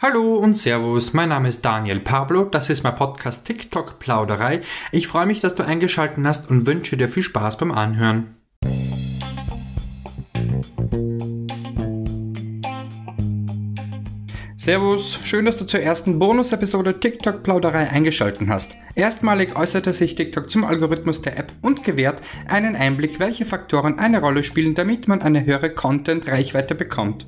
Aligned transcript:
Hallo 0.00 0.36
und 0.36 0.56
Servus, 0.56 1.12
mein 1.12 1.30
Name 1.30 1.48
ist 1.48 1.64
Daniel 1.64 1.98
Pablo, 1.98 2.44
das 2.44 2.70
ist 2.70 2.84
mein 2.84 2.94
Podcast 2.94 3.44
TikTok 3.44 3.98
Plauderei. 3.98 4.60
Ich 4.92 5.08
freue 5.08 5.26
mich, 5.26 5.40
dass 5.40 5.56
du 5.56 5.64
eingeschaltet 5.64 6.24
hast 6.24 6.48
und 6.48 6.66
wünsche 6.68 6.96
dir 6.96 7.08
viel 7.08 7.24
Spaß 7.24 7.58
beim 7.58 7.72
Anhören. 7.72 8.36
Servus, 14.56 15.18
schön, 15.24 15.46
dass 15.46 15.58
du 15.58 15.64
zur 15.64 15.80
ersten 15.80 16.20
Bonus-Episode 16.20 17.00
TikTok 17.00 17.42
Plauderei 17.42 17.90
eingeschaltet 17.90 18.46
hast. 18.48 18.76
Erstmalig 18.94 19.56
äußerte 19.56 19.92
sich 19.92 20.14
TikTok 20.14 20.48
zum 20.48 20.64
Algorithmus 20.64 21.22
der 21.22 21.36
App 21.36 21.52
und 21.60 21.82
gewährt 21.82 22.22
einen 22.46 22.76
Einblick, 22.76 23.18
welche 23.18 23.46
Faktoren 23.46 23.98
eine 23.98 24.20
Rolle 24.20 24.44
spielen, 24.44 24.76
damit 24.76 25.08
man 25.08 25.22
eine 25.22 25.44
höhere 25.44 25.74
Content-Reichweite 25.74 26.76
bekommt. 26.76 27.26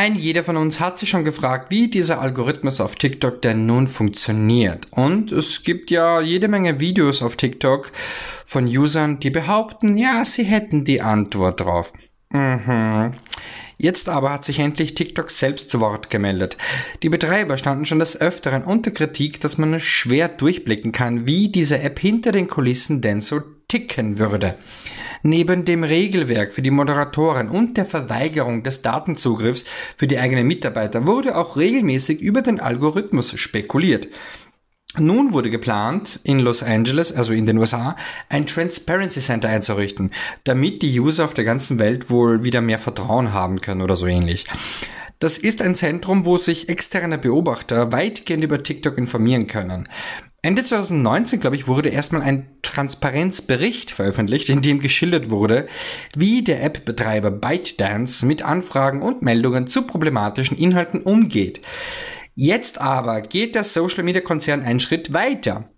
Ein 0.00 0.14
jeder 0.14 0.44
von 0.44 0.56
uns 0.56 0.78
hat 0.78 0.96
sich 0.96 1.08
schon 1.08 1.24
gefragt, 1.24 1.72
wie 1.72 1.88
dieser 1.88 2.20
Algorithmus 2.20 2.80
auf 2.80 2.94
TikTok 2.94 3.42
denn 3.42 3.66
nun 3.66 3.88
funktioniert. 3.88 4.86
Und 4.92 5.32
es 5.32 5.64
gibt 5.64 5.90
ja 5.90 6.20
jede 6.20 6.46
Menge 6.46 6.78
Videos 6.78 7.20
auf 7.20 7.34
TikTok 7.34 7.90
von 8.46 8.66
Usern, 8.66 9.18
die 9.18 9.30
behaupten, 9.30 9.98
ja, 9.98 10.24
sie 10.24 10.44
hätten 10.44 10.84
die 10.84 11.00
Antwort 11.00 11.62
drauf. 11.62 11.92
Mhm. 12.30 13.14
Jetzt 13.76 14.08
aber 14.08 14.30
hat 14.30 14.44
sich 14.44 14.60
endlich 14.60 14.94
TikTok 14.94 15.32
selbst 15.32 15.68
zu 15.68 15.80
Wort 15.80 16.10
gemeldet. 16.10 16.56
Die 17.02 17.08
Betreiber 17.08 17.58
standen 17.58 17.84
schon 17.84 17.98
des 17.98 18.20
Öfteren 18.20 18.62
unter 18.62 18.92
Kritik, 18.92 19.40
dass 19.40 19.58
man 19.58 19.80
schwer 19.80 20.28
durchblicken 20.28 20.92
kann, 20.92 21.26
wie 21.26 21.48
diese 21.48 21.80
App 21.80 21.98
hinter 21.98 22.30
den 22.30 22.46
Kulissen 22.46 23.00
denn 23.00 23.20
so 23.20 23.40
ticken 23.68 24.18
würde. 24.18 24.54
Neben 25.22 25.64
dem 25.64 25.84
Regelwerk 25.84 26.54
für 26.54 26.62
die 26.62 26.70
Moderatoren 26.70 27.48
und 27.48 27.76
der 27.76 27.84
Verweigerung 27.84 28.62
des 28.62 28.82
Datenzugriffs 28.82 29.64
für 29.96 30.06
die 30.06 30.18
eigenen 30.18 30.46
Mitarbeiter 30.46 31.06
wurde 31.06 31.36
auch 31.36 31.56
regelmäßig 31.56 32.20
über 32.20 32.42
den 32.42 32.60
Algorithmus 32.60 33.38
spekuliert. 33.38 34.08
Nun 34.96 35.32
wurde 35.32 35.50
geplant, 35.50 36.18
in 36.24 36.38
Los 36.38 36.62
Angeles, 36.62 37.12
also 37.12 37.32
in 37.32 37.46
den 37.46 37.58
USA, 37.58 37.96
ein 38.30 38.46
Transparency 38.46 39.20
Center 39.20 39.48
einzurichten, 39.48 40.12
damit 40.44 40.82
die 40.82 40.98
User 40.98 41.26
auf 41.26 41.34
der 41.34 41.44
ganzen 41.44 41.78
Welt 41.78 42.10
wohl 42.10 42.42
wieder 42.42 42.60
mehr 42.60 42.78
Vertrauen 42.78 43.32
haben 43.32 43.60
können 43.60 43.82
oder 43.82 43.96
so 43.96 44.06
ähnlich. 44.06 44.46
Das 45.18 45.36
ist 45.36 45.60
ein 45.60 45.74
Zentrum, 45.74 46.24
wo 46.24 46.36
sich 46.36 46.68
externe 46.68 47.18
Beobachter 47.18 47.92
weitgehend 47.92 48.44
über 48.44 48.62
TikTok 48.62 48.96
informieren 48.96 49.46
können. 49.46 49.88
Ende 50.40 50.62
2019, 50.62 51.40
glaube 51.40 51.56
ich, 51.56 51.66
wurde 51.66 51.88
erstmal 51.88 52.22
ein 52.22 52.48
Transparenzbericht 52.62 53.90
veröffentlicht, 53.90 54.48
in 54.48 54.62
dem 54.62 54.78
geschildert 54.78 55.30
wurde, 55.30 55.66
wie 56.14 56.44
der 56.44 56.62
App-Betreiber 56.62 57.32
ByteDance 57.32 58.24
mit 58.24 58.42
Anfragen 58.42 59.02
und 59.02 59.20
Meldungen 59.20 59.66
zu 59.66 59.82
problematischen 59.82 60.56
Inhalten 60.56 61.02
umgeht. 61.02 61.60
Jetzt 62.36 62.80
aber 62.80 63.22
geht 63.22 63.56
der 63.56 63.64
Social 63.64 64.04
Media 64.04 64.20
Konzern 64.20 64.62
einen 64.62 64.78
Schritt 64.78 65.12
weiter. 65.12 65.70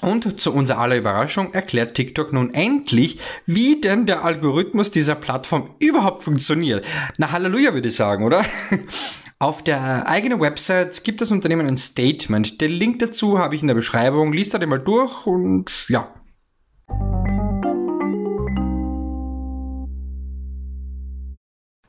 Und 0.00 0.40
zu 0.40 0.52
unserer 0.52 0.78
aller 0.78 0.96
Überraschung 0.96 1.54
erklärt 1.54 1.94
TikTok 1.94 2.32
nun 2.32 2.52
endlich, 2.52 3.18
wie 3.46 3.80
denn 3.80 4.06
der 4.06 4.24
Algorithmus 4.24 4.90
dieser 4.90 5.14
Plattform 5.14 5.70
überhaupt 5.78 6.24
funktioniert. 6.24 6.84
Na 7.16 7.32
Halleluja 7.32 7.74
würde 7.74 7.88
ich 7.88 7.96
sagen, 7.96 8.24
oder? 8.24 8.42
Auf 9.38 9.62
der 9.62 10.08
eigenen 10.08 10.40
Website 10.40 11.04
gibt 11.04 11.20
das 11.20 11.30
Unternehmen 11.30 11.66
ein 11.66 11.76
Statement. 11.76 12.60
Den 12.60 12.72
Link 12.72 13.00
dazu 13.00 13.38
habe 13.38 13.54
ich 13.54 13.62
in 13.62 13.68
der 13.68 13.74
Beschreibung. 13.74 14.32
Lies 14.32 14.50
da 14.50 14.58
den 14.58 14.70
mal 14.70 14.78
durch 14.78 15.26
und 15.26 15.86
ja, 15.88 16.08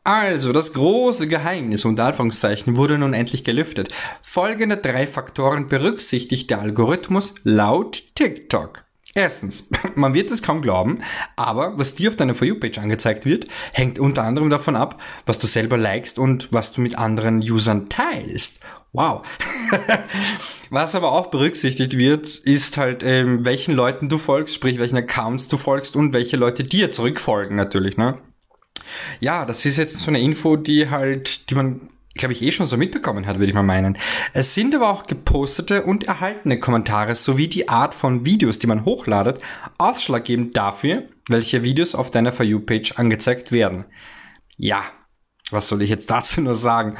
Also, 0.05 0.53
das 0.53 0.73
große 0.73 1.27
Geheimnis 1.27 1.83
unter 1.83 2.05
Anführungszeichen 2.05 2.75
wurde 2.75 2.99
nun 2.99 3.15
endlich 3.15 3.43
gelüftet. 3.43 3.91
Folgende 4.21 4.77
drei 4.77 5.07
Faktoren 5.07 5.67
berücksichtigt 5.67 6.51
der 6.51 6.61
Algorithmus 6.61 7.33
laut 7.43 8.03
TikTok. 8.13 8.83
Erstens, 9.15 9.67
man 9.95 10.13
wird 10.13 10.29
es 10.29 10.43
kaum 10.43 10.61
glauben, 10.61 10.99
aber 11.35 11.79
was 11.79 11.95
dir 11.95 12.09
auf 12.09 12.17
deiner 12.17 12.35
For 12.35 12.45
You-Page 12.45 12.77
angezeigt 12.77 13.25
wird, 13.25 13.45
hängt 13.71 13.97
unter 13.97 14.21
anderem 14.21 14.51
davon 14.51 14.75
ab, 14.75 15.01
was 15.25 15.39
du 15.39 15.47
selber 15.47 15.75
likest 15.75 16.19
und 16.19 16.53
was 16.53 16.71
du 16.71 16.81
mit 16.81 16.99
anderen 16.99 17.39
Usern 17.39 17.89
teilst. 17.89 18.59
Wow. 18.93 19.23
was 20.69 20.93
aber 20.93 21.13
auch 21.13 21.27
berücksichtigt 21.31 21.97
wird, 21.97 22.27
ist 22.27 22.77
halt, 22.77 23.01
ähm, 23.01 23.43
welchen 23.43 23.73
Leuten 23.73 24.07
du 24.07 24.19
folgst, 24.19 24.53
sprich 24.53 24.77
welchen 24.77 24.97
Accounts 24.97 25.47
du 25.47 25.57
folgst 25.57 25.95
und 25.95 26.13
welche 26.13 26.37
Leute 26.37 26.63
dir 26.63 26.91
zurückfolgen 26.91 27.55
natürlich, 27.55 27.97
ne? 27.97 28.19
Ja, 29.19 29.45
das 29.45 29.65
ist 29.65 29.77
jetzt 29.77 29.97
so 29.97 30.09
eine 30.09 30.21
Info, 30.21 30.55
die 30.55 30.89
halt, 30.89 31.49
die 31.49 31.55
man 31.55 31.81
glaube 32.15 32.33
ich, 32.33 32.41
eh 32.41 32.51
schon 32.51 32.65
so 32.65 32.77
mitbekommen 32.77 33.27
hat, 33.27 33.39
würde 33.39 33.49
ich 33.49 33.53
mal 33.53 33.63
meinen. 33.63 33.97
Es 34.33 34.53
sind 34.53 34.73
aber 34.73 34.89
auch 34.89 35.05
gepostete 35.05 35.83
und 35.83 36.05
erhaltene 36.05 36.59
Kommentare 36.59 37.13
sowie 37.15 37.47
die 37.47 37.69
Art 37.69 37.93
von 37.93 38.25
Videos, 38.25 38.57
die 38.57 38.67
man 38.67 38.85
hochladet, 38.85 39.41
ausschlaggebend 39.77 40.55
dafür, 40.55 41.03
welche 41.27 41.63
Videos 41.63 41.93
auf 41.93 42.11
deiner 42.11 42.31
For 42.31 42.45
You-Page 42.45 42.93
angezeigt 42.93 43.51
werden. 43.51 43.85
Ja, 44.57 44.83
was 45.51 45.67
soll 45.67 45.81
ich 45.81 45.89
jetzt 45.89 46.09
dazu 46.09 46.41
nur 46.41 46.55
sagen? 46.55 46.97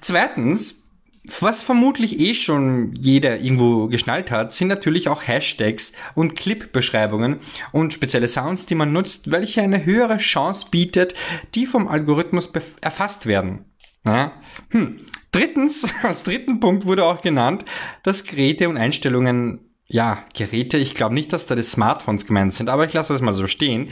Zweitens, 0.00 0.79
was 1.24 1.62
vermutlich 1.62 2.18
eh 2.18 2.34
schon 2.34 2.94
jeder 2.94 3.40
irgendwo 3.40 3.88
geschnallt 3.88 4.30
hat, 4.30 4.52
sind 4.52 4.68
natürlich 4.68 5.08
auch 5.08 5.26
Hashtags 5.26 5.92
und 6.14 6.34
Clip-Beschreibungen 6.34 7.36
und 7.72 7.92
spezielle 7.92 8.28
Sounds, 8.28 8.66
die 8.66 8.74
man 8.74 8.92
nutzt, 8.92 9.30
welche 9.30 9.60
eine 9.60 9.84
höhere 9.84 10.16
Chance 10.16 10.66
bietet, 10.70 11.14
die 11.54 11.66
vom 11.66 11.88
Algorithmus 11.88 12.50
erfasst 12.80 13.26
werden. 13.26 13.66
Ja? 14.06 14.32
Hm. 14.70 14.98
Drittens, 15.32 15.94
als 16.02 16.24
dritten 16.24 16.58
Punkt 16.58 16.86
wurde 16.86 17.04
auch 17.04 17.22
genannt, 17.22 17.64
dass 18.02 18.24
Geräte 18.24 18.68
und 18.68 18.76
Einstellungen, 18.76 19.69
ja, 19.90 20.24
Geräte, 20.36 20.78
ich 20.78 20.94
glaube 20.94 21.14
nicht, 21.14 21.32
dass 21.32 21.46
da 21.46 21.56
die 21.56 21.62
Smartphones 21.62 22.24
gemeint 22.24 22.54
sind, 22.54 22.68
aber 22.68 22.86
ich 22.86 22.92
lasse 22.92 23.12
das 23.12 23.22
mal 23.22 23.32
so 23.32 23.48
stehen, 23.48 23.90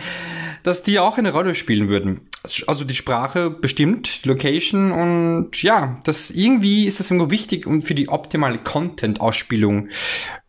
dass 0.62 0.84
die 0.84 1.00
auch 1.00 1.18
eine 1.18 1.32
Rolle 1.32 1.56
spielen 1.56 1.88
würden. 1.88 2.28
Also 2.68 2.84
die 2.84 2.94
Sprache 2.94 3.50
bestimmt, 3.50 4.24
Location 4.24 4.92
und 4.92 5.60
ja, 5.60 5.98
das 6.04 6.30
irgendwie 6.30 6.86
ist 6.86 7.00
das 7.00 7.10
irgendwo 7.10 7.32
wichtig 7.32 7.66
und 7.66 7.82
für 7.82 7.96
die 7.96 8.08
optimale 8.08 8.58
Content-Ausspielung 8.58 9.88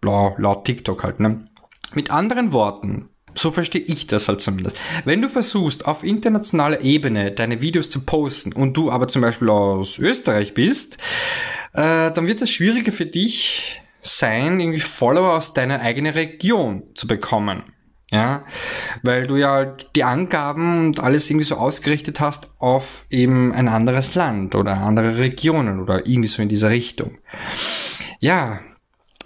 laut 0.01 0.65
TikTok 0.65 1.03
halt, 1.03 1.19
ne? 1.19 1.47
Mit 1.95 2.11
anderen 2.11 2.51
Worten, 2.51 3.09
so 3.33 3.49
verstehe 3.49 3.81
ich 3.81 4.05
das 4.05 4.27
halt 4.27 4.41
zumindest. 4.41 4.79
Wenn 5.03 5.23
du 5.23 5.29
versuchst, 5.29 5.87
auf 5.87 6.03
internationaler 6.03 6.81
Ebene 6.81 7.31
deine 7.31 7.61
Videos 7.61 7.89
zu 7.89 8.01
posten 8.05 8.53
und 8.53 8.77
du 8.77 8.91
aber 8.91 9.07
zum 9.07 9.23
Beispiel 9.23 9.49
aus 9.49 9.97
Österreich 9.97 10.53
bist, 10.53 10.97
äh, 11.73 12.11
dann 12.11 12.27
wird 12.27 12.43
es 12.43 12.51
schwieriger 12.51 12.91
für 12.91 13.07
dich 13.07 13.81
sein, 14.01 14.59
irgendwie 14.59 14.79
Follower 14.79 15.33
aus 15.33 15.53
deiner 15.53 15.81
eigenen 15.81 16.13
Region 16.13 16.83
zu 16.95 17.07
bekommen. 17.07 17.63
Ja, 18.11 18.43
weil 19.03 19.27
du 19.27 19.35
ja 19.35 19.65
die 19.95 20.03
Angaben 20.03 20.79
und 20.79 20.99
alles 20.99 21.29
irgendwie 21.29 21.45
so 21.45 21.57
ausgerichtet 21.57 22.19
hast 22.19 22.49
auf 22.57 23.05
eben 23.11 23.53
ein 23.53 23.67
anderes 23.67 24.15
Land 24.15 24.55
oder 24.55 24.77
andere 24.77 25.19
Regionen 25.19 25.79
oder 25.79 26.07
irgendwie 26.07 26.27
so 26.27 26.41
in 26.41 26.49
dieser 26.49 26.71
Richtung. 26.71 27.19
Ja, 28.19 28.59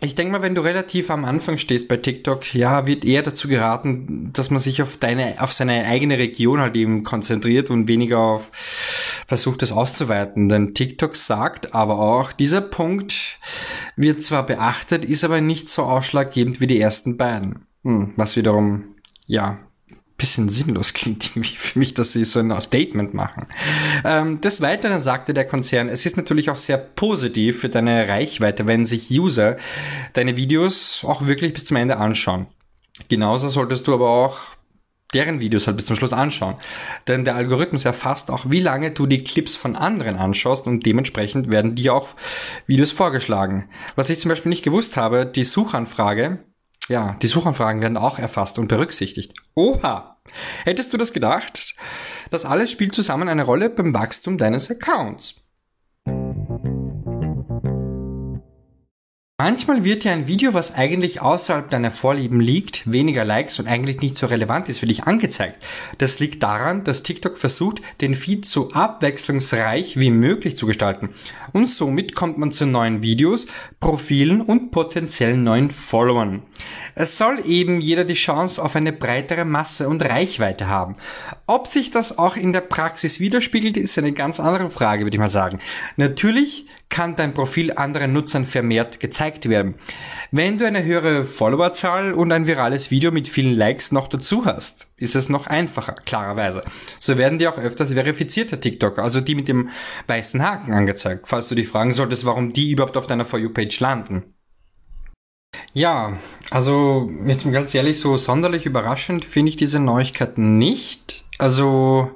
ich 0.04 0.16
denke 0.16 0.34
mal, 0.34 0.42
wenn 0.42 0.54
du 0.54 0.62
relativ 0.62 1.10
am 1.10 1.24
Anfang 1.24 1.58
stehst 1.58 1.88
bei 1.88 1.96
TikTok, 1.96 2.54
ja, 2.54 2.88
wird 2.88 3.06
eher 3.06 3.22
dazu 3.22 3.48
geraten, 3.48 4.32
dass 4.34 4.50
man 4.50 4.60
sich 4.60 4.82
auf 4.82 4.98
deine, 4.98 5.36
auf 5.40 5.54
seine 5.54 5.86
eigene 5.86 6.18
Region 6.18 6.60
halt 6.60 6.76
eben 6.76 7.04
konzentriert 7.04 7.70
und 7.70 7.88
weniger 7.88 8.20
auf 8.20 8.52
versucht, 9.28 9.62
das 9.62 9.72
auszuweiten. 9.72 10.50
Denn 10.50 10.74
TikTok 10.74 11.16
sagt 11.16 11.74
aber 11.74 12.00
auch, 12.00 12.34
dieser 12.34 12.60
Punkt 12.60 13.40
wird 13.96 14.24
zwar 14.24 14.46
beachtet, 14.46 15.06
ist 15.06 15.24
aber 15.24 15.42
nicht 15.42 15.70
so 15.70 15.84
ausschlaggebend 15.84 16.60
wie 16.62 16.68
die 16.68 16.80
ersten 16.80 17.18
beiden. 17.18 17.66
Hm, 17.84 18.14
was 18.16 18.36
wiederum, 18.36 18.96
ja, 19.26 19.60
bisschen 20.18 20.48
sinnlos 20.50 20.94
klingt 20.94 21.32
irgendwie 21.36 21.56
für 21.56 21.80
mich, 21.80 21.94
dass 21.94 22.14
sie 22.14 22.24
so 22.24 22.40
ein 22.40 22.62
Statement 22.62 23.14
machen. 23.14 23.48
Ähm, 24.06 24.42
des 24.42 24.62
Weiteren 24.62 25.02
sagte 25.02 25.34
der 25.34 25.46
Konzern, 25.46 25.90
es 25.90 26.06
ist 26.06 26.18
natürlich 26.18 26.50
auch 26.50 26.58
sehr 26.58 26.78
positiv 26.78 27.60
für 27.60 27.70
deine 27.70 28.08
Reichweite, 28.08 28.68
wenn 28.68 28.86
sich 28.86 29.12
User 29.12 29.58
deine 30.14 30.38
Videos 30.38 31.04
auch 31.04 31.26
wirklich 31.26 31.54
bis 31.54 31.66
zum 31.66 31.78
Ende 31.78 31.98
anschauen. 31.98 32.48
Genauso 33.10 33.50
solltest 33.50 33.88
du 33.88 33.94
aber 33.94 34.10
auch 34.10 34.40
deren 35.14 35.40
Videos 35.40 35.68
halt 35.68 35.78
bis 35.78 35.86
zum 35.86 35.96
Schluss 35.96 36.14
anschauen. 36.14 36.56
Denn 37.08 37.26
der 37.26 37.36
Algorithmus 37.36 37.86
erfasst 37.86 38.32
auch, 38.32 38.50
wie 38.50 38.62
lange 38.62 38.92
du 38.92 39.06
die 39.06 39.24
Clips 39.24 39.56
von 39.56 39.76
anderen 39.76 40.18
anschaust 40.18 40.68
und 40.68 40.86
dementsprechend 40.86 41.50
werden 41.50 41.76
dir 41.76 41.94
auch 41.94 42.10
Videos 42.68 42.92
vorgeschlagen. 42.92 43.70
Was 43.96 44.10
ich 44.10 44.20
zum 44.20 44.30
Beispiel 44.30 44.50
nicht 44.50 44.64
gewusst 44.64 44.98
habe, 44.98 45.26
die 45.26 45.44
Suchanfrage 45.46 46.40
ja, 46.90 47.16
die 47.22 47.28
Suchanfragen 47.28 47.82
werden 47.82 47.98
auch 47.98 48.20
erfasst 48.20 48.60
und 48.60 48.68
berücksichtigt. 48.68 49.34
Oha! 49.56 50.18
Hättest 50.66 50.92
du 50.92 50.98
das 50.98 51.14
gedacht? 51.14 51.76
Das 52.30 52.46
alles 52.46 52.72
spielt 52.72 52.94
zusammen 52.94 53.30
eine 53.30 53.44
Rolle 53.44 53.70
beim 53.70 53.94
Wachstum 53.94 54.38
deines 54.38 54.70
Accounts. 54.70 55.43
Manchmal 59.46 59.84
wird 59.84 60.06
dir 60.06 60.14
ein 60.14 60.30
Video, 60.30 60.54
was 60.54 60.74
eigentlich 60.74 61.22
außerhalb 61.22 61.70
deiner 61.70 61.92
Vorlieben 61.92 62.40
liegt, 62.40 62.90
weniger 62.90 63.26
Likes 63.26 63.60
und 63.60 63.68
eigentlich 63.68 64.00
nicht 64.00 64.16
so 64.16 64.28
relevant 64.28 64.70
ist 64.70 64.80
für 64.80 64.86
dich 64.86 65.04
angezeigt. 65.04 65.62
Das 65.98 66.20
liegt 66.20 66.42
daran, 66.44 66.86
dass 66.86 67.04
TikTok 67.04 67.38
versucht, 67.38 67.82
den 68.00 68.16
Feed 68.16 68.46
so 68.46 68.72
abwechslungsreich 68.72 70.00
wie 70.00 70.12
möglich 70.12 70.56
zu 70.56 70.66
gestalten. 70.66 71.10
Und 71.52 71.70
somit 71.70 72.16
kommt 72.16 72.38
man 72.38 72.54
zu 72.54 72.66
neuen 72.66 73.04
Videos, 73.04 73.48
Profilen 73.82 74.40
und 74.40 74.72
potenziellen 74.72 75.44
neuen 75.44 75.72
Followern. 75.72 76.44
Es 76.96 77.18
soll 77.18 77.42
eben 77.46 77.82
jeder 77.82 78.06
die 78.06 78.14
Chance 78.14 78.64
auf 78.64 78.78
eine 78.78 78.94
breitere 78.94 79.44
Masse 79.44 79.90
und 79.90 80.04
Reichweite 80.04 80.68
haben. 80.68 80.96
Ob 81.48 81.68
sich 81.68 81.92
das 81.92 82.18
auch 82.18 82.38
in 82.38 82.54
der 82.54 82.62
Praxis 82.62 83.20
widerspiegelt, 83.20 83.76
ist 83.76 83.98
eine 83.98 84.14
ganz 84.14 84.40
andere 84.40 84.70
Frage, 84.70 85.04
würde 85.04 85.16
ich 85.16 85.20
mal 85.20 85.28
sagen. 85.28 85.60
Natürlich 85.98 86.68
kann 86.94 87.16
dein 87.16 87.34
Profil 87.34 87.74
anderen 87.74 88.14
Nutzern 88.14 88.46
vermehrt 88.46 89.00
gezeigt 89.00 89.50
werden. 89.50 89.74
Wenn 90.30 90.60
du 90.60 90.68
eine 90.68 90.84
höhere 90.84 91.26
Followerzahl 91.26 92.14
und 92.14 92.32
ein 92.32 92.46
virales 92.46 92.92
Video 92.92 93.12
mit 93.12 93.28
vielen 93.28 93.56
Likes 93.56 93.92
noch 93.92 94.08
dazu 94.08 94.46
hast, 94.46 94.86
ist 94.98 95.16
es 95.16 95.28
noch 95.28 95.48
einfacher, 95.48 95.94
klarerweise. 95.94 96.64
So 97.00 97.18
werden 97.18 97.40
dir 97.40 97.50
auch 97.52 97.58
öfters 97.58 97.94
verifizierte 97.94 98.60
TikToker, 98.60 99.02
also 99.02 99.22
die 99.22 99.34
mit 99.34 99.48
dem 99.48 99.70
weißen 100.06 100.44
Haken 100.44 100.72
angezeigt, 100.72 101.28
falls 101.28 101.50
du 101.50 101.56
dich 101.56 101.68
fragen 101.68 101.94
solltest, 101.94 102.26
warum 102.26 102.54
die 102.54 102.70
überhaupt 102.70 102.96
auf 102.96 103.08
deiner 103.08 103.26
For 103.26 103.40
You-Page 103.40 103.80
landen. 103.80 104.36
Ja, 105.74 106.18
also 106.52 107.10
jetzt 107.26 107.52
ganz 107.52 107.74
ehrlich, 107.74 108.00
so 108.00 108.18
sonderlich 108.18 108.68
überraschend 108.68 109.26
finde 109.26 109.50
ich 109.50 109.58
diese 109.58 109.80
Neuigkeiten 109.80 110.60
nicht. 110.60 111.26
Also, 111.40 112.12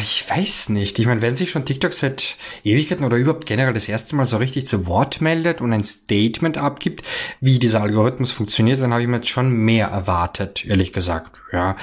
ich 0.00 0.28
weiß 0.28 0.70
nicht. 0.70 0.98
Ich 0.98 1.06
meine, 1.06 1.22
wenn 1.22 1.36
sich 1.36 1.50
schon 1.50 1.64
TikTok 1.64 1.92
seit 1.92 2.36
Ewigkeiten 2.64 3.04
oder 3.04 3.16
überhaupt 3.16 3.46
generell 3.46 3.74
das 3.74 3.88
erste 3.88 4.16
Mal 4.16 4.26
so 4.26 4.36
richtig 4.36 4.66
zu 4.66 4.86
Wort 4.86 5.20
meldet 5.20 5.60
und 5.60 5.72
ein 5.72 5.84
Statement 5.84 6.58
abgibt, 6.58 7.04
wie 7.40 7.58
dieser 7.58 7.82
Algorithmus 7.82 8.30
funktioniert, 8.30 8.80
dann 8.80 8.92
habe 8.92 9.02
ich 9.02 9.08
mir 9.08 9.16
jetzt 9.16 9.28
schon 9.28 9.50
mehr 9.50 9.88
erwartet, 9.88 10.64
ehrlich 10.64 10.92
gesagt. 10.92 11.38
Ja. 11.52 11.76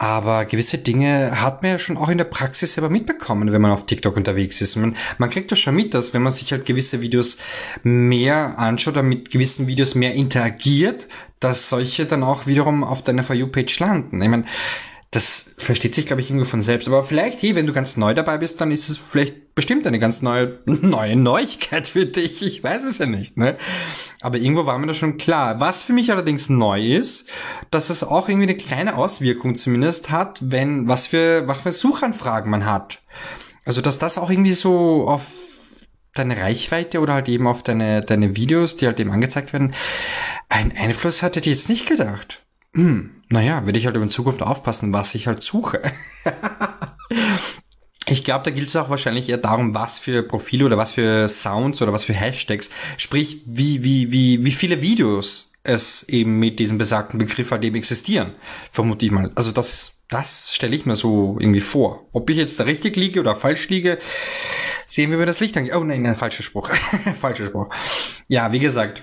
Aber 0.00 0.44
gewisse 0.44 0.78
Dinge 0.78 1.40
hat 1.40 1.62
man 1.62 1.72
ja 1.72 1.78
schon 1.80 1.96
auch 1.96 2.08
in 2.08 2.18
der 2.18 2.24
Praxis 2.24 2.74
selber 2.74 2.88
mitbekommen, 2.88 3.50
wenn 3.50 3.60
man 3.60 3.72
auf 3.72 3.86
TikTok 3.86 4.16
unterwegs 4.16 4.60
ist. 4.60 4.76
Man, 4.76 4.96
man 5.18 5.28
kriegt 5.28 5.50
das 5.50 5.58
schon 5.58 5.74
mit, 5.74 5.92
dass 5.92 6.14
wenn 6.14 6.22
man 6.22 6.32
sich 6.32 6.52
halt 6.52 6.66
gewisse 6.66 7.00
Videos 7.00 7.38
mehr 7.82 8.58
anschaut 8.58 8.94
oder 8.94 9.02
mit 9.02 9.32
gewissen 9.32 9.66
Videos 9.66 9.96
mehr 9.96 10.14
interagiert, 10.14 11.08
dass 11.40 11.68
solche 11.68 12.06
dann 12.06 12.22
auch 12.22 12.46
wiederum 12.46 12.84
auf 12.84 13.02
deiner 13.02 13.24
For 13.24 13.34
You-Page 13.34 13.76
landen. 13.80 14.22
Ich 14.22 14.28
meine, 14.28 14.44
das 15.10 15.46
versteht 15.56 15.94
sich, 15.94 16.04
glaube 16.04 16.20
ich, 16.20 16.30
irgendwie 16.30 16.48
von 16.48 16.60
selbst. 16.60 16.86
Aber 16.86 17.02
vielleicht, 17.02 17.40
hey, 17.42 17.54
wenn 17.54 17.66
du 17.66 17.72
ganz 17.72 17.96
neu 17.96 18.12
dabei 18.12 18.36
bist, 18.36 18.60
dann 18.60 18.70
ist 18.70 18.90
es 18.90 18.98
vielleicht 18.98 19.54
bestimmt 19.54 19.86
eine 19.86 19.98
ganz 19.98 20.20
neue, 20.20 20.58
neue 20.66 21.16
Neuigkeit 21.16 21.88
für 21.88 22.04
dich. 22.04 22.42
Ich 22.42 22.62
weiß 22.62 22.84
es 22.84 22.98
ja 22.98 23.06
nicht, 23.06 23.36
ne? 23.38 23.56
Aber 24.20 24.36
irgendwo 24.36 24.66
war 24.66 24.78
mir 24.78 24.86
das 24.86 24.98
schon 24.98 25.16
klar. 25.16 25.60
Was 25.60 25.82
für 25.82 25.94
mich 25.94 26.10
allerdings 26.10 26.50
neu 26.50 26.84
ist, 26.84 27.30
dass 27.70 27.88
es 27.88 28.04
auch 28.04 28.28
irgendwie 28.28 28.48
eine 28.48 28.56
kleine 28.56 28.96
Auswirkung 28.96 29.54
zumindest 29.54 30.10
hat, 30.10 30.40
wenn, 30.42 30.88
was 30.88 31.06
für, 31.06 31.48
was 31.48 31.60
für 31.60 31.72
Suchanfragen 31.72 32.50
man 32.50 32.66
hat. 32.66 33.00
Also, 33.64 33.80
dass 33.80 33.98
das 33.98 34.18
auch 34.18 34.30
irgendwie 34.30 34.54
so 34.54 35.08
auf 35.08 35.30
deine 36.12 36.36
Reichweite 36.36 37.00
oder 37.00 37.14
halt 37.14 37.28
eben 37.28 37.46
auf 37.46 37.62
deine, 37.62 38.02
deine 38.02 38.36
Videos, 38.36 38.76
die 38.76 38.86
halt 38.86 39.00
eben 39.00 39.10
angezeigt 39.10 39.54
werden, 39.54 39.74
einen 40.50 40.72
Einfluss 40.76 41.22
hat, 41.22 41.36
hätte 41.36 41.48
ich 41.48 41.56
jetzt 41.56 41.68
nicht 41.68 41.86
gedacht. 41.86 42.44
Hm, 42.74 43.22
naja, 43.30 43.66
werde 43.66 43.78
ich 43.78 43.86
halt 43.86 43.96
in 43.96 44.10
Zukunft 44.10 44.42
aufpassen, 44.42 44.92
was 44.92 45.14
ich 45.14 45.26
halt 45.26 45.42
suche. 45.42 45.80
ich 48.06 48.24
glaube, 48.24 48.44
da 48.44 48.50
gilt 48.50 48.68
es 48.68 48.76
auch 48.76 48.90
wahrscheinlich 48.90 49.28
eher 49.28 49.38
darum, 49.38 49.74
was 49.74 49.98
für 49.98 50.22
Profile 50.22 50.66
oder 50.66 50.78
was 50.78 50.92
für 50.92 51.28
Sounds 51.28 51.82
oder 51.82 51.92
was 51.92 52.04
für 52.04 52.14
Hashtags, 52.14 52.70
sprich, 52.96 53.42
wie, 53.46 53.82
wie, 53.84 54.12
wie, 54.12 54.44
wie 54.44 54.52
viele 54.52 54.80
Videos 54.80 55.52
es 55.62 56.08
eben 56.08 56.38
mit 56.38 56.58
diesem 56.58 56.78
besagten 56.78 57.18
Begriff 57.18 57.50
halt 57.50 57.64
eben 57.64 57.76
existieren. 57.76 58.34
Vermute 58.70 59.04
ich 59.06 59.12
mal. 59.12 59.30
Also 59.34 59.52
das, 59.52 60.02
das 60.08 60.50
stelle 60.52 60.74
ich 60.74 60.86
mir 60.86 60.96
so 60.96 61.36
irgendwie 61.38 61.60
vor. 61.60 62.08
Ob 62.12 62.30
ich 62.30 62.38
jetzt 62.38 62.58
da 62.58 62.64
richtig 62.64 62.96
liege 62.96 63.20
oder 63.20 63.36
falsch 63.36 63.68
liege, 63.68 63.98
sehen 64.90 65.10
wir, 65.10 65.20
wie 65.20 65.26
das 65.26 65.38
Licht 65.38 65.56
angeht. 65.56 65.74
Oh 65.76 65.84
nein, 65.84 66.02
nein, 66.02 66.16
falscher 66.16 66.42
Spruch. 66.42 66.70
falscher 67.20 67.46
Spruch. 67.46 67.68
Ja, 68.26 68.52
wie 68.52 68.58
gesagt, 68.58 69.02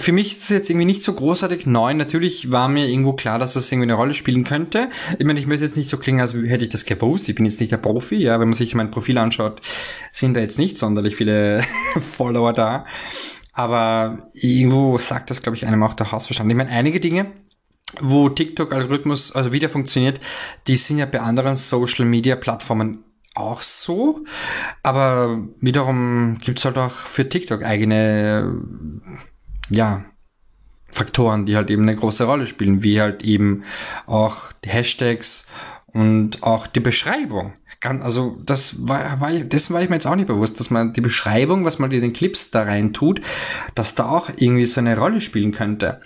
für 0.00 0.12
mich 0.12 0.32
ist 0.32 0.42
es 0.42 0.48
jetzt 0.48 0.70
irgendwie 0.70 0.86
nicht 0.86 1.02
so 1.02 1.12
großartig 1.12 1.66
neu. 1.66 1.94
Natürlich 1.94 2.50
war 2.50 2.68
mir 2.68 2.88
irgendwo 2.88 3.12
klar, 3.12 3.38
dass 3.38 3.54
das 3.54 3.70
irgendwie 3.70 3.86
eine 3.86 3.94
Rolle 3.94 4.14
spielen 4.14 4.42
könnte. 4.44 4.90
Ich 5.18 5.24
meine, 5.24 5.38
ich 5.38 5.46
möchte 5.46 5.64
jetzt 5.64 5.76
nicht 5.76 5.88
so 5.88 5.98
klingen, 5.98 6.20
als 6.20 6.34
hätte 6.34 6.64
ich 6.64 6.70
das 6.70 6.84
gewusst. 6.84 7.28
Ich 7.28 7.36
bin 7.36 7.44
jetzt 7.44 7.60
nicht 7.60 7.70
der 7.70 7.76
Profi. 7.76 8.16
Ja, 8.16 8.40
wenn 8.40 8.48
man 8.48 8.56
sich 8.56 8.74
mein 8.74 8.90
Profil 8.90 9.18
anschaut, 9.18 9.62
sind 10.10 10.34
da 10.34 10.40
jetzt 10.40 10.58
nicht 10.58 10.76
sonderlich 10.76 11.14
viele 11.14 11.62
Follower 12.16 12.52
da. 12.52 12.84
Aber 13.52 14.26
irgendwo 14.32 14.98
sagt 14.98 15.30
das, 15.30 15.42
glaube 15.42 15.56
ich, 15.56 15.66
einem 15.66 15.82
auch 15.84 15.94
der 15.94 16.10
Hausverstand. 16.10 16.50
Ich 16.50 16.56
meine, 16.56 16.70
einige 16.70 16.98
Dinge, 16.98 17.26
wo 18.00 18.28
TikTok-Algorithmus 18.28 19.32
also 19.32 19.52
wieder 19.52 19.68
funktioniert, 19.68 20.18
die 20.66 20.76
sind 20.76 20.98
ja 20.98 21.06
bei 21.06 21.20
anderen 21.20 21.54
Social-Media-Plattformen 21.54 23.04
auch 23.40 23.62
so. 23.62 24.24
Aber 24.82 25.42
wiederum 25.60 26.38
gibt's 26.40 26.64
halt 26.64 26.78
auch 26.78 26.92
für 26.92 27.28
TikTok 27.28 27.64
eigene, 27.64 28.60
ja, 29.68 30.04
Faktoren, 30.92 31.46
die 31.46 31.56
halt 31.56 31.70
eben 31.70 31.82
eine 31.82 31.94
große 31.94 32.24
Rolle 32.24 32.46
spielen, 32.46 32.82
wie 32.82 33.00
halt 33.00 33.22
eben 33.22 33.64
auch 34.06 34.52
die 34.64 34.70
Hashtags 34.70 35.46
und 35.86 36.42
auch 36.42 36.66
die 36.66 36.80
Beschreibung. 36.80 37.52
Also 37.82 38.38
das 38.44 38.86
war, 38.88 39.20
war 39.20 39.30
dessen 39.32 39.72
war 39.72 39.82
ich 39.82 39.88
mir 39.88 39.96
jetzt 39.96 40.06
auch 40.06 40.16
nicht 40.16 40.26
bewusst, 40.26 40.60
dass 40.60 40.70
man 40.70 40.92
die 40.92 41.00
Beschreibung, 41.00 41.64
was 41.64 41.78
man 41.78 41.90
in 41.92 42.02
den 42.02 42.12
Clips 42.12 42.50
da 42.50 42.64
rein 42.64 42.92
tut, 42.92 43.22
dass 43.74 43.94
da 43.94 44.10
auch 44.10 44.28
irgendwie 44.36 44.66
so 44.66 44.80
eine 44.80 44.98
Rolle 44.98 45.20
spielen 45.20 45.52
könnte. 45.52 46.00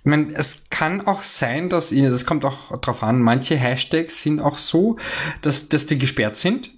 Ich 0.00 0.04
meine, 0.04 0.32
es 0.34 0.64
kann 0.70 1.06
auch 1.06 1.22
sein, 1.22 1.68
dass 1.68 1.92
ihnen, 1.92 2.10
das 2.10 2.26
kommt 2.26 2.44
auch 2.44 2.80
drauf 2.80 3.02
an, 3.02 3.20
manche 3.20 3.56
Hashtags 3.56 4.22
sind 4.22 4.40
auch 4.40 4.58
so, 4.58 4.96
dass, 5.42 5.68
dass 5.68 5.86
die 5.86 5.98
gesperrt 5.98 6.36
sind. 6.36 6.70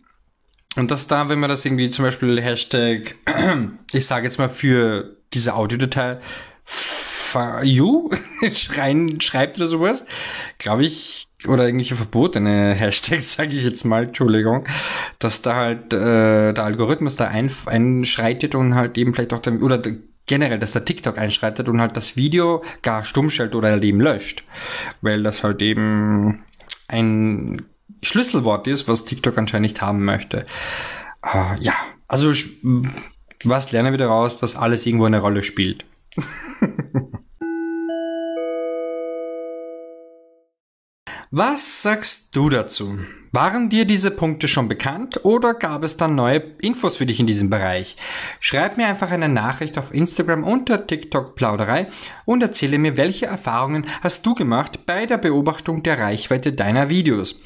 Und 0.76 0.90
dass 0.90 1.06
da, 1.08 1.28
wenn 1.28 1.40
man 1.40 1.50
das 1.50 1.64
irgendwie 1.64 1.90
zum 1.90 2.04
Beispiel 2.04 2.40
Hashtag, 2.40 3.16
ich 3.92 4.06
sage 4.06 4.26
jetzt 4.26 4.38
mal 4.38 4.50
für 4.50 5.16
diese 5.32 5.54
Audiodatei, 5.54 6.18
you 7.62 8.10
schreien, 8.52 9.20
schreibt 9.20 9.58
oder 9.58 9.66
sowas, 9.66 10.04
glaube 10.58 10.84
ich, 10.84 11.28
oder 11.46 11.64
irgendwelche 11.64 11.96
verbotene 11.96 12.74
Hashtags, 12.74 13.32
sage 13.36 13.52
ich 13.52 13.64
jetzt 13.64 13.84
mal, 13.84 14.04
Entschuldigung, 14.04 14.66
dass 15.18 15.42
da 15.42 15.56
halt 15.56 15.92
äh, 15.92 16.52
der 16.52 16.64
Algorithmus 16.64 17.16
da 17.16 17.28
ein, 17.28 17.50
einschreitet 17.66 18.54
und 18.54 18.74
halt 18.74 18.98
eben 18.98 19.14
vielleicht 19.14 19.32
auch, 19.32 19.40
dann, 19.40 19.62
oder 19.62 19.80
generell, 20.30 20.60
dass 20.60 20.72
der 20.72 20.84
TikTok 20.84 21.18
einschreitet 21.18 21.68
und 21.68 21.80
halt 21.80 21.96
das 21.96 22.16
Video 22.16 22.62
gar 22.82 23.02
stumm 23.02 23.30
stellt 23.30 23.56
oder 23.56 23.70
halt 23.70 23.82
eben 23.82 24.00
löscht. 24.00 24.44
Weil 25.02 25.24
das 25.24 25.42
halt 25.42 25.60
eben 25.60 26.44
ein 26.86 27.62
Schlüsselwort 28.02 28.68
ist, 28.68 28.86
was 28.86 29.04
TikTok 29.04 29.36
anscheinend 29.36 29.64
nicht 29.64 29.82
haben 29.82 30.04
möchte. 30.04 30.46
Uh, 31.26 31.56
ja, 31.58 31.74
also 32.06 32.32
was 33.42 33.72
lernen 33.72 33.92
wir 33.92 33.98
daraus, 33.98 34.38
dass 34.38 34.54
alles 34.54 34.86
irgendwo 34.86 35.06
eine 35.06 35.18
Rolle 35.18 35.42
spielt. 35.42 35.84
Was 41.32 41.82
sagst 41.82 42.34
du 42.34 42.48
dazu? 42.48 42.98
Waren 43.30 43.68
dir 43.68 43.84
diese 43.84 44.10
Punkte 44.10 44.48
schon 44.48 44.66
bekannt 44.66 45.24
oder 45.24 45.54
gab 45.54 45.84
es 45.84 45.96
dann 45.96 46.16
neue 46.16 46.38
Infos 46.60 46.96
für 46.96 47.06
dich 47.06 47.20
in 47.20 47.28
diesem 47.28 47.48
Bereich? 47.50 47.94
Schreib 48.40 48.76
mir 48.76 48.88
einfach 48.88 49.12
eine 49.12 49.28
Nachricht 49.28 49.78
auf 49.78 49.94
Instagram 49.94 50.42
unter 50.42 50.88
TikTok 50.88 51.36
Plauderei 51.36 51.86
und 52.24 52.42
erzähle 52.42 52.78
mir, 52.78 52.96
welche 52.96 53.26
Erfahrungen 53.26 53.86
hast 54.00 54.26
du 54.26 54.34
gemacht 54.34 54.86
bei 54.86 55.06
der 55.06 55.18
Beobachtung 55.18 55.84
der 55.84 56.00
Reichweite 56.00 56.52
deiner 56.52 56.88
Videos. 56.88 57.38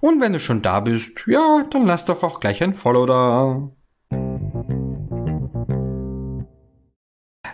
Und 0.00 0.20
wenn 0.20 0.32
du 0.32 0.38
schon 0.38 0.62
da 0.62 0.78
bist, 0.78 1.24
ja, 1.26 1.64
dann 1.68 1.86
lass 1.86 2.04
doch 2.04 2.22
auch 2.22 2.38
gleich 2.38 2.62
ein 2.62 2.74
Follow 2.74 3.04
da. 3.04 3.68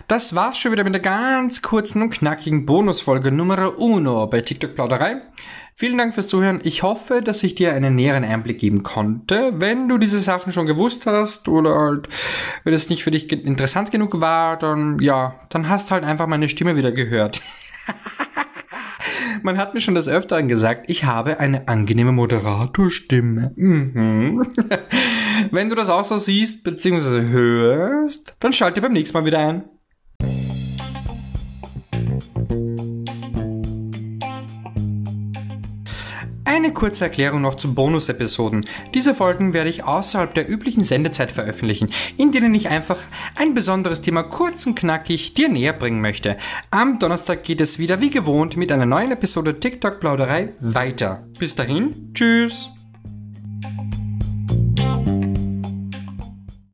Das 0.07 0.35
war's 0.35 0.57
schon 0.57 0.73
wieder 0.73 0.83
mit 0.83 0.93
der 0.93 1.01
ganz 1.01 1.61
kurzen 1.61 2.01
und 2.01 2.09
knackigen 2.09 2.65
Bonusfolge 2.65 3.31
Nummer 3.31 3.79
uno 3.79 4.27
bei 4.27 4.41
TikTok 4.41 4.75
Plauderei. 4.75 5.21
Vielen 5.81 5.97
Dank 5.97 6.13
fürs 6.13 6.27
Zuhören. 6.27 6.59
Ich 6.61 6.83
hoffe, 6.83 7.21
dass 7.21 7.41
ich 7.41 7.55
dir 7.55 7.73
einen 7.73 7.95
näheren 7.95 8.23
Einblick 8.23 8.59
geben 8.59 8.83
konnte. 8.83 9.53
Wenn 9.55 9.89
du 9.89 9.97
diese 9.97 10.19
Sachen 10.19 10.53
schon 10.53 10.67
gewusst 10.67 11.07
hast 11.07 11.47
oder 11.47 11.73
halt, 11.73 12.07
wenn 12.63 12.75
es 12.75 12.91
nicht 12.91 13.03
für 13.03 13.09
dich 13.09 13.31
interessant 13.31 13.89
genug 13.89 14.21
war, 14.21 14.59
dann 14.59 14.99
ja, 14.99 15.39
dann 15.49 15.69
hast 15.69 15.89
halt 15.89 16.03
einfach 16.03 16.27
meine 16.27 16.49
Stimme 16.49 16.75
wieder 16.75 16.91
gehört. 16.91 17.41
Man 19.41 19.57
hat 19.57 19.73
mir 19.73 19.81
schon 19.81 19.95
des 19.95 20.07
Öfteren 20.07 20.47
gesagt, 20.47 20.87
ich 20.87 21.05
habe 21.05 21.39
eine 21.39 21.67
angenehme 21.67 22.11
Moderatorstimme. 22.11 23.53
Mhm. 23.55 24.45
Wenn 25.49 25.69
du 25.69 25.75
das 25.75 25.89
auch 25.89 26.03
so 26.03 26.19
siehst 26.19 26.63
bzw. 26.63 27.21
hörst, 27.29 28.35
dann 28.39 28.53
schalte 28.53 28.81
beim 28.81 28.93
nächsten 28.93 29.17
Mal 29.17 29.25
wieder 29.25 29.39
ein. 29.39 29.63
Eine 36.61 36.73
kurze 36.73 37.05
Erklärung 37.05 37.41
noch 37.41 37.55
zu 37.55 37.73
Bonus-Episoden. 37.73 38.61
Diese 38.93 39.15
Folgen 39.15 39.51
werde 39.51 39.71
ich 39.71 39.83
außerhalb 39.83 40.31
der 40.35 40.47
üblichen 40.47 40.83
Sendezeit 40.83 41.31
veröffentlichen, 41.31 41.89
in 42.17 42.31
denen 42.31 42.53
ich 42.53 42.69
einfach 42.69 42.99
ein 43.35 43.55
besonderes 43.55 44.01
Thema 44.01 44.21
kurz 44.21 44.67
und 44.67 44.75
knackig 44.75 45.33
dir 45.33 45.49
näher 45.49 45.73
bringen 45.73 46.01
möchte. 46.01 46.37
Am 46.69 46.99
Donnerstag 46.99 47.43
geht 47.43 47.61
es 47.61 47.79
wieder 47.79 47.99
wie 47.99 48.11
gewohnt 48.11 48.57
mit 48.57 48.71
einer 48.71 48.85
neuen 48.85 49.11
Episode 49.11 49.59
TikTok 49.59 49.99
Plauderei 49.99 50.49
weiter. 50.59 51.23
Bis 51.39 51.55
dahin, 51.55 52.11
tschüss! 52.13 52.69